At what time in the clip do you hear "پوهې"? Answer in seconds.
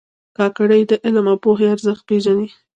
1.43-1.65